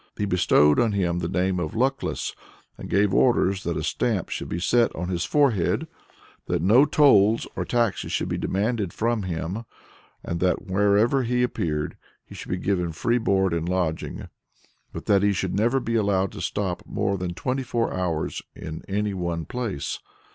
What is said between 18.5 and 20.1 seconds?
in any one place."